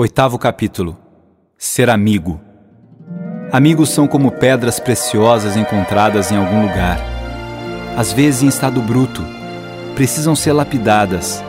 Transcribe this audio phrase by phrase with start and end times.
[0.00, 0.96] Oitavo capítulo
[1.58, 2.40] Ser amigo.
[3.50, 7.00] Amigos são como pedras preciosas encontradas em algum lugar.
[7.96, 9.20] Às vezes em estado bruto,
[9.96, 11.42] precisam ser lapidadas.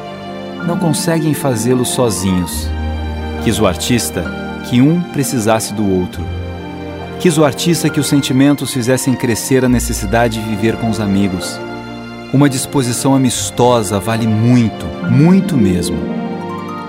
[0.66, 2.68] Não conseguem fazê-lo sozinhos.
[3.44, 4.26] Quis o artista
[4.68, 6.26] que um precisasse do outro.
[7.20, 11.62] Quis o artista que os sentimentos fizessem crescer a necessidade de viver com os amigos.
[12.34, 16.00] Uma disposição amistosa vale muito, muito mesmo.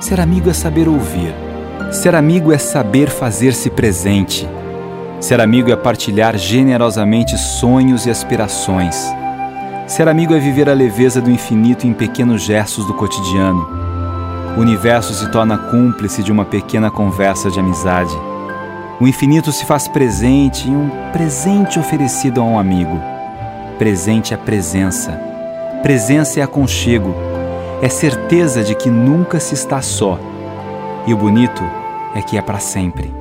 [0.00, 1.49] Ser amigo é saber ouvir
[1.90, 4.48] Ser amigo é saber fazer-se presente.
[5.20, 9.12] Ser amigo é partilhar generosamente sonhos e aspirações.
[9.88, 13.68] Ser amigo é viver a leveza do infinito em pequenos gestos do cotidiano.
[14.56, 18.16] O universo se torna cúmplice de uma pequena conversa de amizade.
[19.00, 23.00] O infinito se faz presente em um presente oferecido a um amigo.
[23.80, 25.10] Presente é presença.
[25.82, 27.12] Presença é aconchego.
[27.82, 30.20] É certeza de que nunca se está só.
[31.04, 31.79] E o bonito
[32.14, 33.12] é que é para sempre.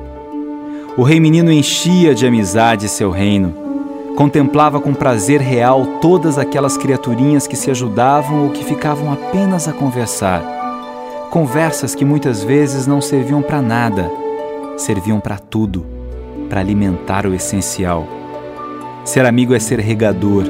[0.96, 3.54] O rei menino enchia de amizade seu reino,
[4.16, 9.72] contemplava com prazer real todas aquelas criaturinhas que se ajudavam ou que ficavam apenas a
[9.72, 10.42] conversar.
[11.30, 14.10] Conversas que muitas vezes não serviam para nada,
[14.76, 15.86] serviam para tudo,
[16.48, 18.06] para alimentar o essencial.
[19.04, 20.44] Ser amigo é ser regador.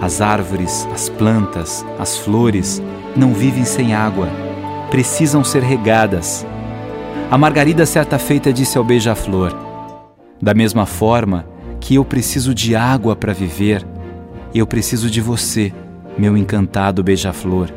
[0.00, 2.82] As árvores, as plantas, as flores
[3.16, 4.28] não vivem sem água,
[4.90, 6.46] precisam ser regadas
[7.34, 9.52] a Margarida, certa feita, disse ao beija-flor:
[10.40, 11.44] Da mesma forma
[11.80, 13.84] que eu preciso de água para viver,
[14.54, 15.72] eu preciso de você,
[16.16, 17.72] meu encantado beija-flor.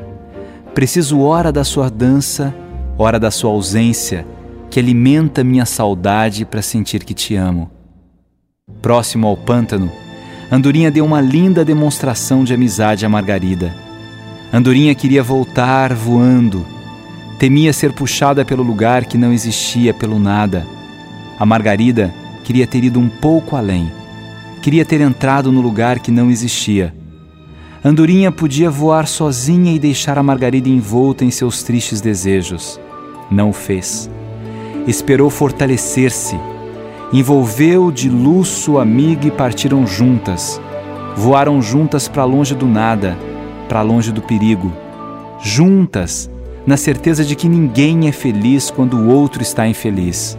[0.75, 2.53] Preciso hora da sua dança,
[2.99, 4.27] hora da sua ausência,
[4.69, 7.71] que alimenta minha saudade para sentir que te amo.
[8.79, 9.91] Próximo ao pântano,
[10.51, 13.73] Andorinha deu uma linda demonstração de amizade a Margarida.
[14.53, 16.76] Andorinha queria voltar voando
[17.39, 20.65] Temia ser puxada pelo lugar que não existia, pelo nada.
[21.39, 22.11] A Margarida
[22.43, 23.91] queria ter ido um pouco além.
[24.61, 26.93] Queria ter entrado no lugar que não existia.
[27.85, 32.79] Andorinha podia voar sozinha e deixar a Margarida envolta em seus tristes desejos.
[33.29, 34.09] Não o fez.
[34.87, 36.39] Esperou fortalecer-se.
[37.13, 40.59] Envolveu de luz sua amiga e partiram juntas.
[41.15, 43.15] Voaram juntas para longe do nada,
[43.69, 44.73] para longe do perigo.
[45.39, 46.29] Juntas,
[46.67, 50.37] na certeza de que ninguém é feliz quando o outro está infeliz.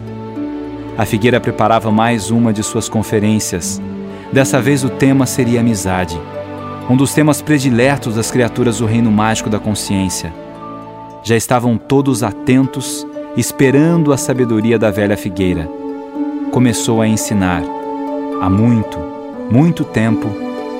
[0.95, 3.81] A figueira preparava mais uma de suas conferências.
[4.31, 6.21] Dessa vez o tema seria amizade,
[6.87, 10.31] um dos temas prediletos das criaturas do reino mágico da consciência.
[11.23, 15.67] Já estavam todos atentos, esperando a sabedoria da velha figueira.
[16.51, 17.63] Começou a ensinar.
[18.39, 18.99] Há muito,
[19.49, 20.27] muito tempo,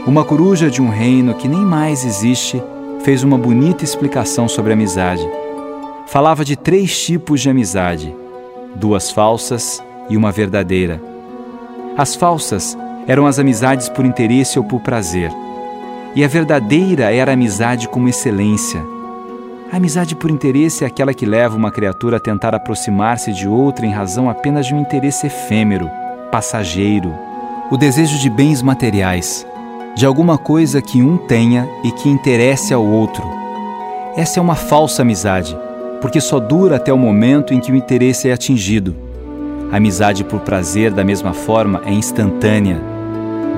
[0.06, 2.62] uma coruja de um reino que nem mais existe
[3.02, 5.39] fez uma bonita explicação sobre amizade.
[6.12, 8.16] Falava de três tipos de amizade:
[8.74, 11.00] duas falsas e uma verdadeira.
[11.96, 12.76] As falsas
[13.08, 15.32] eram as amizades por interesse ou por prazer,
[16.16, 18.84] e a verdadeira era a amizade como excelência.
[19.72, 23.86] A amizade por interesse é aquela que leva uma criatura a tentar aproximar-se de outra
[23.86, 25.88] em razão apenas de um interesse efêmero,
[26.32, 27.14] passageiro,
[27.70, 29.46] o desejo de bens materiais,
[29.96, 33.24] de alguma coisa que um tenha e que interesse ao outro.
[34.16, 35.56] Essa é uma falsa amizade
[36.02, 38.96] porque só dura até o momento em que o interesse é atingido.
[39.72, 42.82] A amizade por prazer, da mesma forma, é instantânea.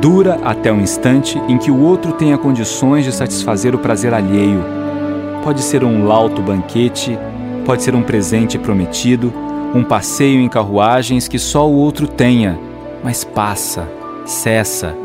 [0.02, 4.63] Dura até o instante em que o outro tenha condições de satisfazer o prazer alheio.
[5.44, 7.18] Pode ser um lauto banquete,
[7.66, 9.31] pode ser um presente prometido,
[9.73, 12.59] um passeio em carruagens que só o outro tenha,
[13.03, 13.88] mas passa,
[14.25, 14.96] cessa.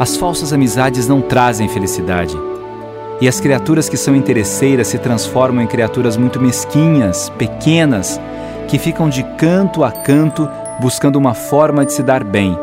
[0.00, 2.36] As falsas amizades não trazem felicidade
[3.24, 8.20] e as criaturas que são interesseiras se transformam em criaturas muito mesquinhas, pequenas,
[8.68, 10.46] que ficam de canto a canto
[10.78, 12.54] buscando uma forma de se dar bem.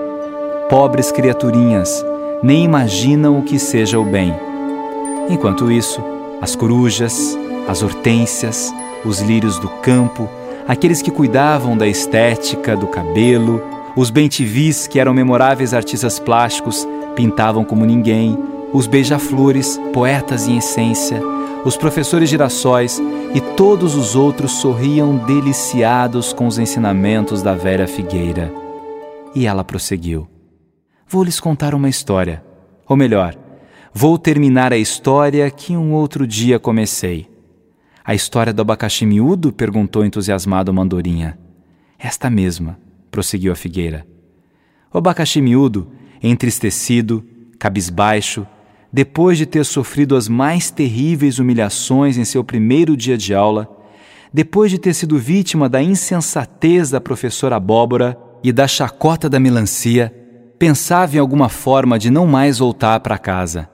[0.69, 2.05] Pobres criaturinhas,
[2.43, 4.35] nem imaginam o que seja o bem.
[5.31, 5.99] Enquanto isso,
[6.39, 7.35] as corujas,
[7.67, 8.71] as hortênsias,
[9.03, 10.29] os lírios do campo,
[10.67, 13.63] aqueles que cuidavam da estética, do cabelo,
[13.95, 18.37] os bentivis, que eram memoráveis artistas plásticos, pintavam como ninguém,
[18.73, 21.21] os beija-flores, poetas em essência,
[21.65, 22.99] os professores girassóis
[23.33, 28.51] e todos os outros sorriam deliciados com os ensinamentos da velha figueira.
[29.35, 30.27] E ela prosseguiu:
[31.07, 32.43] Vou lhes contar uma história.
[32.87, 33.37] Ou melhor,
[33.93, 37.29] vou terminar a história que um outro dia comecei.
[38.03, 39.53] A história do abacaxi miúdo?
[39.53, 41.37] perguntou entusiasmado Mandorinha.
[41.99, 42.79] Esta mesma,
[43.11, 44.07] prosseguiu a figueira.
[44.91, 45.87] O abacaxi miúdo,
[46.21, 47.23] entristecido,
[47.59, 48.45] cabisbaixo,
[48.91, 53.69] depois de ter sofrido as mais terríveis humilhações em seu primeiro dia de aula,
[54.33, 60.13] depois de ter sido vítima da insensatez da professora abóbora e da chacota da melancia,
[60.57, 63.69] pensava em alguma forma de não mais voltar para casa.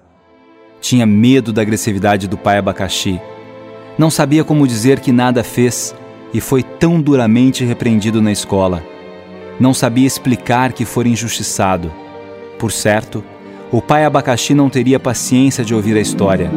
[0.80, 3.20] Tinha medo da agressividade do pai abacaxi.
[3.98, 5.96] Não sabia como dizer que nada fez
[6.34, 8.84] e foi tão duramente repreendido na escola.
[9.60, 11.92] Não sabia explicar que fora injustiçado.
[12.60, 13.24] Por certo,
[13.72, 16.50] o pai abacaxi não teria paciência de ouvir a história.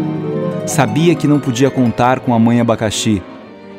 [0.66, 3.22] Sabia que não podia contar com a mãe abacaxi.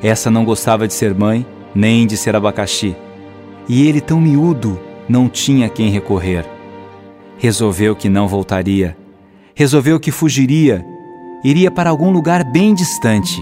[0.04, 2.96] Essa não gostava de ser mãe, nem de ser abacaxi.
[3.70, 6.46] E ele, tão miúdo, não tinha quem recorrer.
[7.38, 8.98] Resolveu que não voltaria.
[9.56, 10.86] Resolveu que fugiria.
[11.44, 13.42] Iria para algum lugar bem distante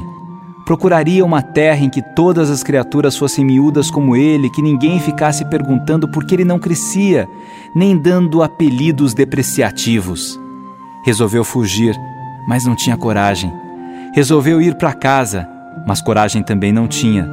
[0.69, 5.43] Procuraria uma terra em que todas as criaturas fossem miúdas como ele, que ninguém ficasse
[5.43, 7.27] perguntando por que ele não crescia,
[7.73, 10.39] nem dando apelidos depreciativos.
[11.03, 11.95] Resolveu fugir,
[12.47, 13.51] mas não tinha coragem.
[14.13, 15.49] Resolveu ir para casa,
[15.87, 17.27] mas coragem também não tinha.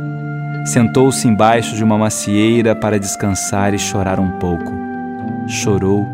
[0.65, 4.73] Sentou-se embaixo de uma macieira para descansar e chorar um pouco.
[5.47, 6.07] Chorou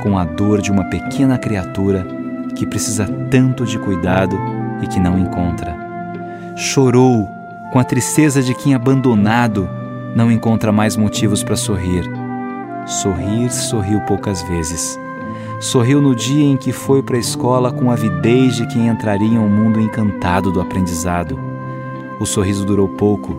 [0.00, 2.06] com a dor de uma pequena criatura
[2.54, 4.38] que precisa tanto de cuidado
[4.80, 5.87] e que não encontra
[6.58, 7.28] chorou
[7.72, 9.70] com a tristeza de quem abandonado
[10.12, 12.04] não encontra mais motivos para sorrir.
[12.84, 14.98] Sorrir, sorriu poucas vezes.
[15.60, 19.28] Sorriu no dia em que foi para a escola com a avidez de quem entraria
[19.28, 21.38] em um mundo encantado do aprendizado.
[22.18, 23.36] O sorriso durou pouco.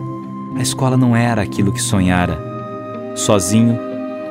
[0.56, 2.42] A escola não era aquilo que sonhara.
[3.14, 3.78] Sozinho,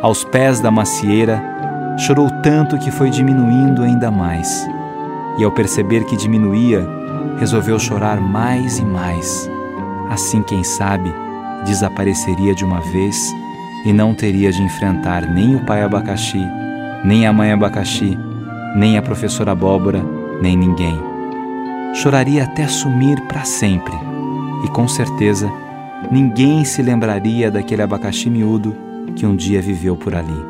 [0.01, 1.43] aos pés da macieira,
[1.99, 4.67] chorou tanto que foi diminuindo ainda mais.
[5.37, 6.98] E ao perceber que diminuía,
[7.37, 9.49] resolveu chorar mais e mais.
[10.09, 11.13] Assim, quem sabe,
[11.65, 13.33] desapareceria de uma vez
[13.85, 16.43] e não teria de enfrentar nem o pai abacaxi,
[17.03, 18.17] nem a mãe abacaxi,
[18.75, 20.03] nem a professora abóbora,
[20.41, 20.99] nem ninguém.
[21.95, 23.93] Choraria até sumir para sempre
[24.63, 25.51] e com certeza
[26.11, 28.75] ninguém se lembraria daquele abacaxi miúdo
[29.15, 30.45] que um dia viveu por ali.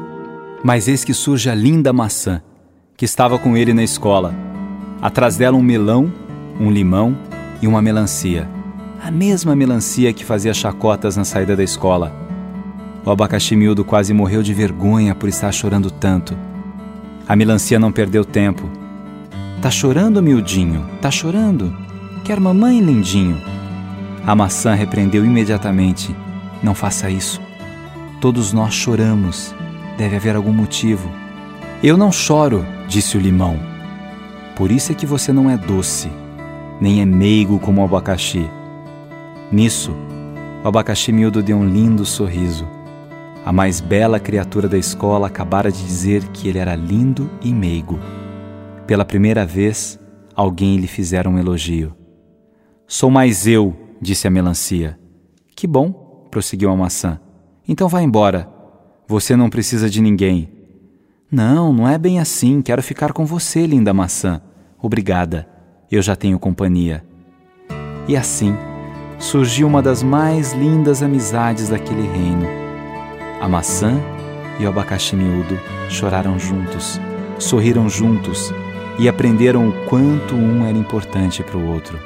[0.63, 2.41] Mas eis que surge a linda maçã
[2.97, 4.35] que estava com ele na escola.
[5.01, 6.11] Atrás dela um melão
[6.59, 7.17] um limão
[7.61, 8.49] e uma melancia.
[9.01, 12.13] A mesma melancia que fazia chacotas na saída da escola.
[13.05, 16.37] O abacaxi miúdo quase morreu de vergonha por estar chorando tanto.
[17.27, 18.69] A melancia não perdeu tempo.
[19.61, 20.85] Tá chorando, miudinho?
[21.01, 21.73] Tá chorando?
[22.25, 23.41] Quer mamãe, lindinho?
[24.25, 26.13] A maçã repreendeu imediatamente.
[26.61, 27.41] Não faça isso.
[28.19, 29.55] Todos nós choramos.
[29.97, 31.09] Deve haver algum motivo.
[31.81, 33.57] Eu não choro, disse o limão.
[34.57, 36.09] Por isso é que você não é doce
[36.79, 38.49] nem é meigo como o abacaxi.
[39.51, 39.93] Nisso,
[40.63, 42.67] o abacaxi miúdo deu um lindo sorriso.
[43.45, 47.99] A mais bela criatura da escola acabara de dizer que ele era lindo e meigo.
[48.87, 49.99] Pela primeira vez,
[50.35, 51.93] alguém lhe fizera um elogio.
[52.87, 54.97] Sou mais eu, disse a melancia.
[55.55, 57.19] Que bom, prosseguiu a maçã.
[57.67, 58.49] Então vá embora.
[59.07, 60.51] Você não precisa de ninguém.
[61.31, 62.61] Não, não é bem assim.
[62.61, 64.41] Quero ficar com você, linda maçã.
[64.81, 65.58] Obrigada
[65.95, 67.03] eu já tenho companhia.
[68.07, 68.55] E assim
[69.19, 72.47] surgiu uma das mais lindas amizades daquele reino.
[73.41, 73.99] A maçã
[74.59, 75.59] e o abacaxi miúdo
[75.89, 76.99] choraram juntos,
[77.37, 78.53] sorriram juntos
[78.97, 81.99] e aprenderam o quanto um era importante para o outro.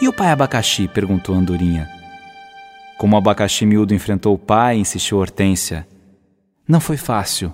[0.00, 0.88] E o pai abacaxi?
[0.88, 1.88] perguntou Andorinha.
[2.98, 5.86] Como o abacaxi miúdo enfrentou o pai, insistiu Hortência.
[6.66, 7.52] Não foi fácil,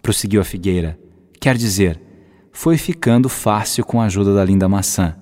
[0.00, 0.98] prosseguiu a figueira.
[1.40, 2.00] Quer dizer,
[2.56, 5.16] foi ficando fácil com a ajuda da linda maçã.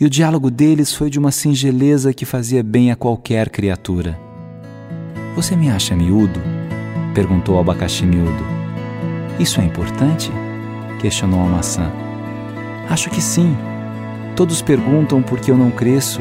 [0.00, 4.18] E o diálogo deles foi de uma singeleza que fazia bem a qualquer criatura.
[5.36, 6.40] Você me acha miúdo?
[7.14, 8.42] perguntou o abacaxi miúdo.
[9.38, 10.32] Isso é importante?
[11.00, 11.92] questionou a maçã.
[12.88, 13.54] Acho que sim.
[14.34, 16.20] Todos perguntam por que eu não cresço.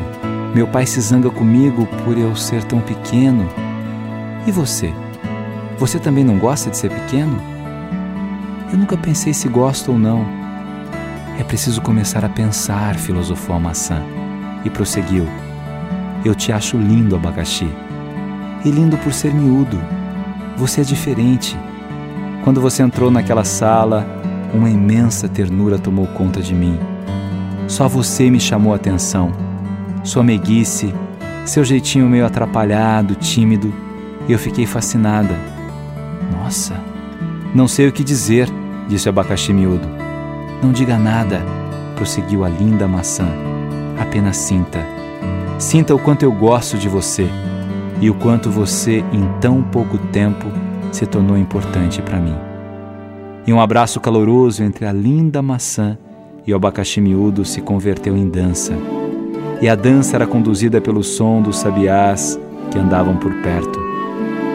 [0.54, 3.48] Meu pai se zanga comigo por eu ser tão pequeno.
[4.46, 4.94] E você?
[5.80, 7.51] Você também não gosta de ser pequeno?
[8.72, 10.26] Eu nunca pensei se gosto ou não.
[11.38, 14.02] É preciso começar a pensar, filosofou a maçã.
[14.64, 15.28] E prosseguiu:
[16.24, 17.68] Eu te acho lindo, abacaxi.
[18.64, 19.78] E lindo por ser miúdo.
[20.56, 21.58] Você é diferente.
[22.46, 24.08] Quando você entrou naquela sala,
[24.54, 26.80] uma imensa ternura tomou conta de mim.
[27.68, 29.34] Só você me chamou a atenção.
[30.02, 30.94] Sua meiguice,
[31.46, 33.74] seu jeitinho meio atrapalhado, tímido,
[34.30, 35.36] eu fiquei fascinada.
[36.32, 36.80] Nossa,
[37.54, 38.50] não sei o que dizer
[38.88, 39.88] disse o abacaxi miúdo.
[40.62, 41.42] Não diga nada,
[41.96, 43.28] prosseguiu a linda maçã.
[44.00, 44.86] Apenas sinta.
[45.58, 47.30] Sinta o quanto eu gosto de você
[48.00, 50.48] e o quanto você, em tão pouco tempo,
[50.92, 52.36] se tornou importante para mim.
[53.46, 55.98] E um abraço caloroso entre a linda maçã
[56.46, 58.74] e o abacaxi miúdo se converteu em dança.
[59.62, 62.40] e a dança era conduzida pelo som dos sabiás
[62.72, 63.80] que andavam por perto,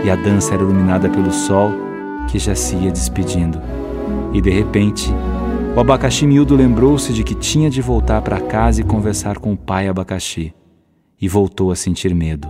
[0.04, 1.70] e a dança era iluminada pelo sol
[2.28, 3.60] que já se ia despedindo.
[4.32, 5.12] E de repente,
[5.76, 9.56] o abacaxi miúdo lembrou-se de que tinha de voltar para casa e conversar com o
[9.56, 10.54] pai abacaxi,
[11.20, 12.48] e voltou a sentir medo.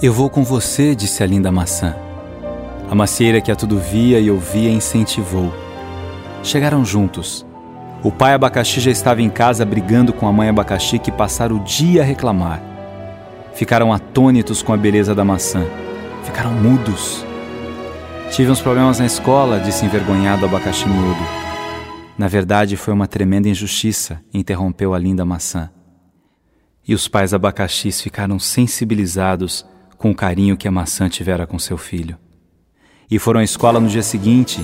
[0.00, 1.94] Eu vou com você, disse a linda maçã.
[2.88, 5.52] A macieira que a tudo via e ouvia incentivou.
[6.42, 7.44] Chegaram juntos.
[8.02, 11.64] O pai abacaxi já estava em casa brigando com a mãe abacaxi que passaram o
[11.64, 12.62] dia a reclamar.
[13.52, 15.64] Ficaram atônitos com a beleza da maçã.
[16.22, 17.25] Ficaram mudos.
[18.36, 21.22] Tive uns problemas na escola, disse envergonhado o abacaxi miúdo.
[22.18, 25.70] Na verdade, foi uma tremenda injustiça, interrompeu a linda maçã.
[26.86, 29.64] E os pais abacaxis ficaram sensibilizados
[29.96, 32.18] com o carinho que a maçã tivera com seu filho.
[33.10, 34.60] E foram à escola no dia seguinte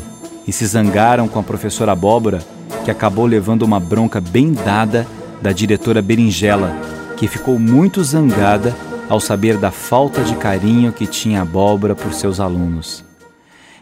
[0.47, 2.41] e se zangaram com a professora Abóbora,
[2.85, 5.09] que acabou levando uma bronca bem dada
[5.41, 6.77] da diretora Berinjela,
[7.17, 8.77] que ficou muito zangada
[9.09, 13.11] ao saber da falta de carinho que tinha a Abóbora por seus alunos.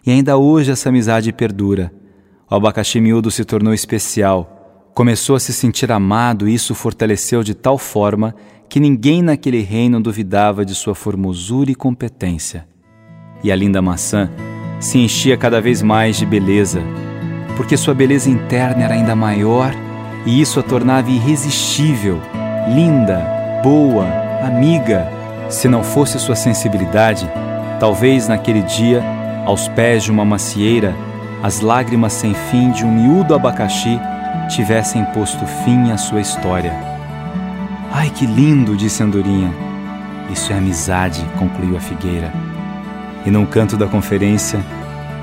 [0.07, 1.93] E ainda hoje essa amizade perdura.
[2.51, 7.55] O abacaxi miúdo se tornou especial, começou a se sentir amado e isso fortaleceu de
[7.55, 8.35] tal forma
[8.69, 12.67] que ninguém naquele reino duvidava de sua formosura e competência.
[13.43, 14.31] E a linda maçã
[14.79, 16.81] se enchia cada vez mais de beleza,
[17.57, 19.75] porque sua beleza interna era ainda maior
[20.25, 22.21] e isso a tornava irresistível,
[22.75, 24.07] linda, boa,
[24.45, 25.09] amiga.
[25.49, 27.29] Se não fosse sua sensibilidade,
[27.79, 29.03] talvez naquele dia,
[29.45, 30.95] aos pés de uma macieira,
[31.43, 33.99] as lágrimas sem fim de um miúdo abacaxi
[34.49, 36.73] tivessem posto fim à sua história.
[37.93, 39.53] Ai, que lindo, disse Andorinha.
[40.31, 42.33] Isso é amizade, concluiu a figueira.
[43.25, 44.61] E num canto da conferência,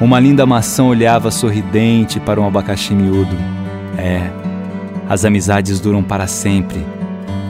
[0.02, 3.36] uma linda maçã olhava sorridente para um abacaxi miúdo.
[3.98, 4.30] É,
[5.10, 6.86] as amizades duram para sempre.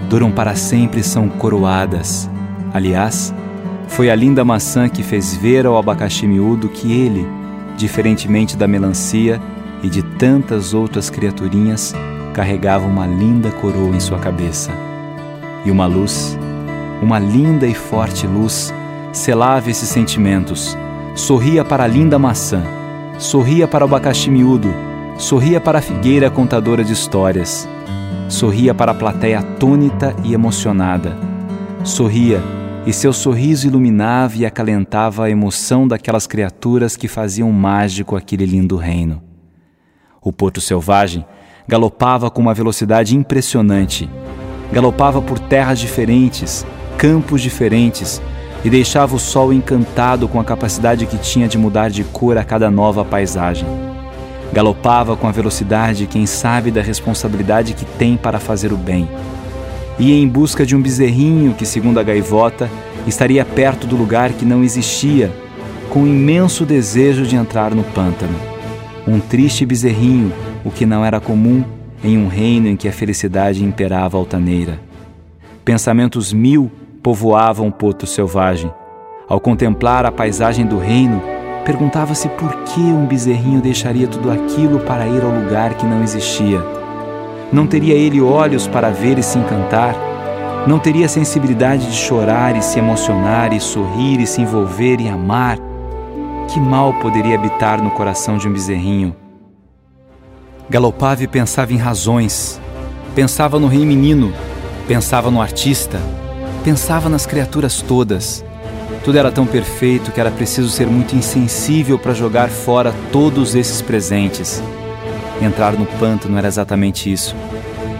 [0.10, 2.30] Duram para sempre e são coroadas.
[2.74, 3.34] Aliás,
[3.88, 7.27] foi a linda maçã que fez ver ao abacaxi miúdo que ele,
[7.75, 9.41] diferentemente da melancia
[9.82, 11.94] e de tantas outras criaturinhas,
[12.34, 14.72] carregava uma linda coroa em sua cabeça.
[15.65, 16.38] E uma luz,
[17.01, 18.74] uma linda e forte luz,
[19.12, 20.77] selava esses sentimentos,
[21.15, 22.63] sorria para a linda maçã,
[23.17, 24.72] sorria para o abacaxi miúdo,
[25.17, 27.67] sorria para a figueira contadora de histórias,
[28.29, 31.17] sorria para a plateia atônita e emocionada,
[31.84, 32.57] sorria
[32.88, 38.77] e seu sorriso iluminava e acalentava a emoção daquelas criaturas que faziam mágico aquele lindo
[38.77, 39.22] reino.
[40.24, 41.25] O porto selvagem
[41.67, 44.10] galopava com uma velocidade impressionante.
[44.72, 46.65] Galopava por terras diferentes,
[46.98, 48.22] campos diferentes,
[48.63, 52.44] e deixava o sol encantado com a capacidade que tinha de mudar de cor a
[52.46, 53.67] cada nova paisagem.
[54.53, 59.10] Galopava com a velocidade quem sabe da responsabilidade que tem para fazer o bem.
[60.00, 62.70] Ia em busca de um bezerrinho que, segundo a gaivota,
[63.08, 65.32] estaria perto do lugar que não existia,
[65.89, 68.38] com um imenso desejo de entrar no pântano.
[69.08, 70.32] Um triste bezerrinho,
[70.63, 71.63] o que não era comum
[72.04, 74.80] em um reino em que a felicidade imperava altaneira.
[75.66, 78.72] Pensamentos mil povoavam o poto selvagem.
[79.27, 81.22] Ao contemplar a paisagem do reino,
[81.66, 86.77] perguntava-se por que um bezerrinho deixaria tudo aquilo para ir ao lugar que não existia.
[87.51, 89.96] Não teria ele olhos para ver e se encantar?
[90.68, 95.58] Não teria sensibilidade de chorar e se emocionar e sorrir e se envolver e amar?
[96.54, 99.16] Que mal poderia habitar no coração de um bezerrinho?
[100.70, 102.60] Galopava e pensava em razões.
[103.16, 104.34] Pensava no rei menino,
[104.88, 106.00] pensava no artista,
[106.68, 108.44] Pensava nas criaturas todas.
[109.06, 113.82] Tudo era tão perfeito que era preciso ser muito insensível para jogar fora todos esses
[113.82, 114.62] presentes.
[115.41, 117.36] Entrar no pântano era exatamente isso.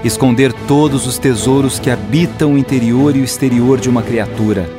[0.04, 4.70] Esconder todos os tesouros que habitam o interior e o exterior de uma criatura.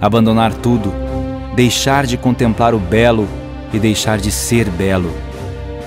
[0.00, 0.92] Abandonar tudo.
[1.54, 3.28] Deixar de contemplar o belo
[3.72, 5.12] e deixar de ser belo.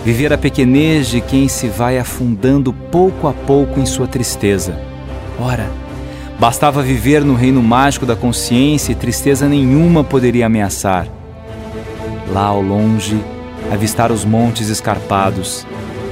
[0.03, 4.79] Viver a pequenez de quem se vai afundando pouco a pouco em sua tristeza.
[5.39, 5.67] Ora,
[6.37, 11.07] Bastava viver no reino mágico da consciência e tristeza nenhuma poderia ameaçar.
[12.29, 13.17] Lá ao longe,
[13.71, 15.65] avistar os montes escarpados,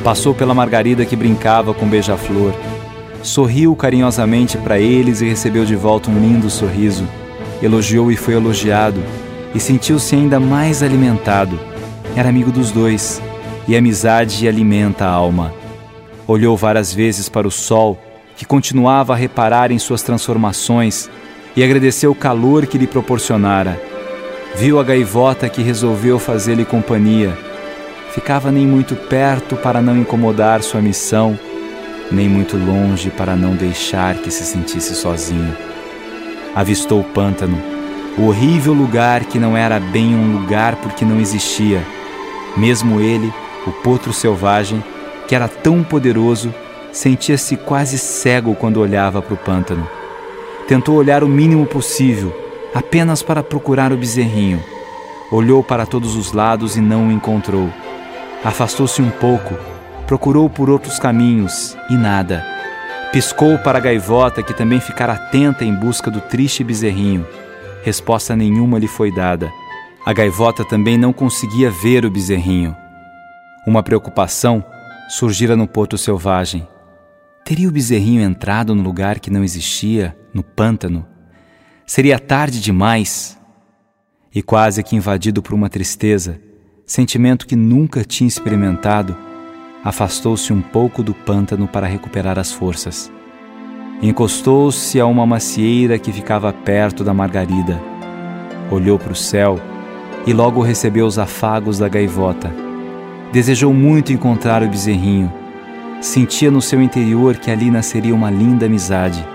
[0.03, 2.53] passou pela margarida que brincava com beija-flor,
[3.21, 7.07] sorriu carinhosamente para eles e recebeu de volta um lindo sorriso,
[7.61, 9.01] elogiou e foi elogiado,
[9.55, 11.57] e sentiu-se ainda mais alimentado.
[12.15, 13.21] Era amigo dos dois,
[13.67, 15.53] e a amizade alimenta a alma.
[16.27, 17.97] Olhou várias vezes para o sol
[18.35, 21.09] que continuava a reparar em suas transformações
[21.55, 23.79] e agradeceu o calor que lhe proporcionara.
[24.55, 27.37] Viu a gaivota que resolveu fazer-lhe companhia.
[28.13, 31.37] Ficava nem muito perto para não incomodar sua missão,
[32.11, 35.57] nem muito longe para não deixar que se sentisse sozinho.
[36.53, 37.59] Avistou o pântano,
[38.15, 41.81] o horrível lugar que não era bem um lugar porque não existia.
[42.55, 43.33] Mesmo ele,
[43.65, 44.83] o potro selvagem,
[45.27, 46.53] que era tão poderoso,
[46.91, 49.89] sentia-se quase cego quando olhava para o pântano.
[50.67, 52.31] Tentou olhar o mínimo possível,
[52.75, 54.63] apenas para procurar o bezerrinho.
[55.31, 57.71] Olhou para todos os lados e não o encontrou.
[58.43, 59.55] Afastou-se um pouco,
[60.05, 62.45] procurou por outros caminhos e nada.
[63.13, 67.25] Piscou para a gaivota, que também ficara atenta em busca do triste bezerrinho.
[67.83, 69.49] Resposta nenhuma lhe foi dada.
[70.05, 72.75] A gaivota também não conseguia ver o bezerrinho.
[73.65, 74.65] Uma preocupação
[75.07, 76.67] surgira no potro selvagem.
[77.45, 81.07] Teria o bezerrinho entrado no lugar que não existia, no pântano?
[81.85, 83.39] Seria tarde demais?
[84.35, 86.41] E quase que invadido por uma tristeza,
[86.85, 89.15] sentimento que nunca tinha experimentado,
[89.83, 93.11] afastou-se um pouco do pântano para recuperar as forças.
[94.01, 97.81] Encostou-se a uma macieira que ficava perto da margarida.
[98.69, 99.59] Olhou para o céu
[100.27, 102.53] e logo recebeu os afagos da gaivota.
[103.31, 105.31] Desejou muito encontrar o bezerrinho.
[106.01, 109.25] Sentia no seu interior que ali nasceria uma linda amizade.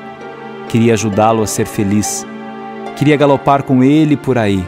[0.68, 2.26] Queria ajudá-lo a ser feliz.
[2.96, 4.62] Queria galopar com ele por aí.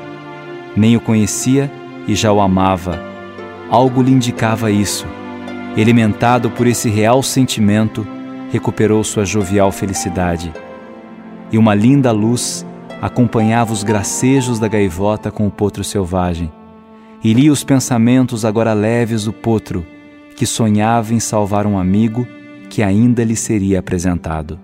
[0.74, 1.70] Nem o conhecia
[2.06, 2.98] e já o amava.
[3.70, 5.06] Algo lhe indicava isso.
[5.76, 8.06] Elementado por esse real sentimento,
[8.50, 10.52] recuperou sua jovial felicidade.
[11.52, 12.66] E uma linda luz
[13.00, 16.52] acompanhava os gracejos da gaivota com o potro selvagem.
[17.22, 19.86] E lia os pensamentos agora leves do potro,
[20.36, 22.26] que sonhava em salvar um amigo
[22.68, 24.58] que ainda lhe seria apresentado.